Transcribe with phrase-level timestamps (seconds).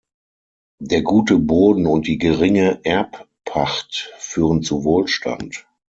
[0.81, 5.67] Der gute Boden und die geringe Erbpacht führen zu Wohlstand.